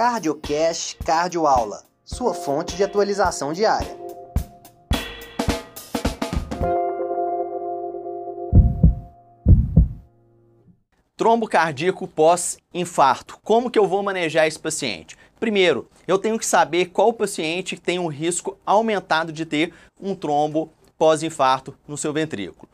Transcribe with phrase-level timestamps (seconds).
[0.00, 3.94] CardioCast Cardioaula, sua fonte de atualização diária.
[11.14, 13.38] Trombo cardíaco pós-infarto.
[13.42, 15.18] Como que eu vou manejar esse paciente?
[15.38, 20.72] Primeiro, eu tenho que saber qual paciente tem um risco aumentado de ter um trombo
[20.96, 22.70] pós-infarto no seu ventrículo.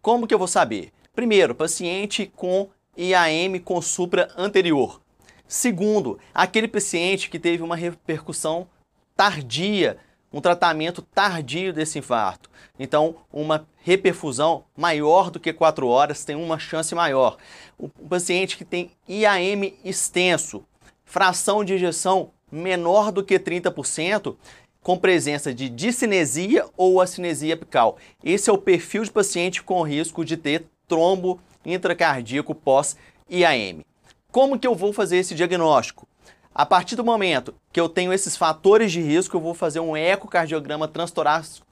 [0.00, 0.92] Como que eu vou saber?
[1.12, 5.00] Primeiro, paciente com IAM com supra anterior.
[5.48, 8.68] Segundo, aquele paciente que teve uma repercussão
[9.16, 9.96] tardia,
[10.30, 12.50] um tratamento tardio desse infarto.
[12.78, 17.38] Então, uma reperfusão maior do que 4 horas tem uma chance maior.
[17.78, 20.62] O paciente que tem IAM extenso,
[21.02, 24.36] fração de ejeção menor do que 30%,
[24.82, 27.96] com presença de discinesia ou acinesia apical.
[28.22, 33.82] Esse é o perfil de paciente com risco de ter trombo intracardíaco pós-IAM.
[34.30, 36.06] Como que eu vou fazer esse diagnóstico?
[36.54, 39.96] A partir do momento que eu tenho esses fatores de risco, eu vou fazer um
[39.96, 41.66] ecocardiograma transtorácico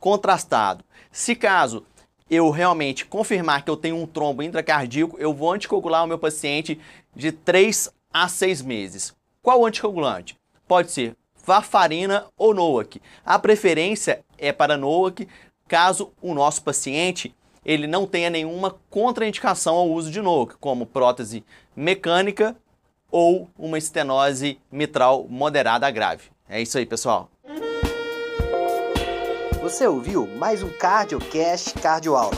[0.00, 0.82] contrastado.
[1.12, 1.84] Se caso
[2.30, 6.80] eu realmente confirmar que eu tenho um trombo intracardíaco, eu vou anticoagular o meu paciente
[7.14, 9.14] de 3 a 6 meses.
[9.42, 10.38] Qual anticoagulante?
[10.66, 12.98] Pode ser varfarina ou NOAC.
[13.26, 15.28] A preferência é para NOAC,
[15.68, 17.34] caso o nosso paciente
[17.64, 22.56] ele não tenha nenhuma contraindicação ao uso de NOAC, como prótese mecânica
[23.10, 26.30] ou uma estenose mitral moderada a grave.
[26.48, 27.30] É isso aí, pessoal.
[29.62, 32.36] Você ouviu mais um CardioCast Cardioaula.